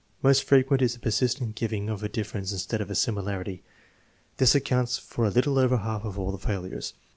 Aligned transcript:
Most 0.23 0.43
frequent 0.45 0.81
is 0.81 0.95
the 0.95 0.99
persistent 0.99 1.53
giving 1.53 1.87
of 1.87 2.01
a 2.01 2.09
dif 2.09 2.33
ference 2.33 2.51
instead 2.51 2.81
of 2.81 2.89
a 2.89 2.95
similarity. 2.95 3.61
This 4.37 4.55
accounts 4.55 4.97
for 4.97 5.25
a 5.25 5.29
little 5.29 5.59
over 5.59 5.77
half 5.77 6.03
of 6.05 6.17
all 6.17 6.31
the 6.31 6.39
failures. 6.39 6.95